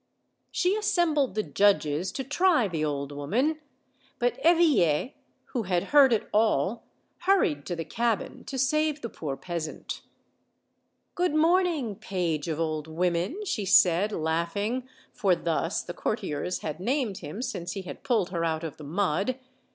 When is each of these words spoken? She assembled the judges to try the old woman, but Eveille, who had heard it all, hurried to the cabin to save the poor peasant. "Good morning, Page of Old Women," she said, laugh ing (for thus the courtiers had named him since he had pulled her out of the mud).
She 0.49 0.75
assembled 0.75 1.35
the 1.35 1.43
judges 1.43 2.11
to 2.13 2.23
try 2.23 2.67
the 2.67 2.83
old 2.83 3.11
woman, 3.11 3.59
but 4.17 4.39
Eveille, 4.43 5.11
who 5.53 5.63
had 5.69 5.83
heard 5.93 6.11
it 6.11 6.27
all, 6.33 6.87
hurried 7.19 7.67
to 7.67 7.75
the 7.75 7.85
cabin 7.85 8.43
to 8.45 8.57
save 8.57 9.01
the 9.03 9.09
poor 9.09 9.37
peasant. 9.37 10.01
"Good 11.13 11.35
morning, 11.35 11.95
Page 11.95 12.47
of 12.47 12.59
Old 12.59 12.87
Women," 12.87 13.45
she 13.45 13.63
said, 13.63 14.11
laugh 14.11 14.57
ing 14.57 14.89
(for 15.13 15.35
thus 15.35 15.83
the 15.83 15.93
courtiers 15.93 16.61
had 16.61 16.79
named 16.79 17.19
him 17.19 17.43
since 17.43 17.73
he 17.73 17.83
had 17.83 18.01
pulled 18.03 18.31
her 18.31 18.43
out 18.43 18.63
of 18.63 18.77
the 18.77 18.83
mud). 18.83 19.37